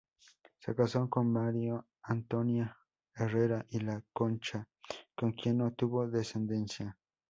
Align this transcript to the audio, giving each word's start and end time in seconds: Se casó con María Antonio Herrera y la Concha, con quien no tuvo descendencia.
Se 0.57 0.73
casó 0.73 1.07
con 1.11 1.31
María 1.31 1.79
Antonio 2.01 2.75
Herrera 3.13 3.67
y 3.69 3.81
la 3.81 4.03
Concha, 4.11 4.67
con 5.13 5.33
quien 5.33 5.59
no 5.59 5.73
tuvo 5.75 6.07
descendencia. 6.07 6.97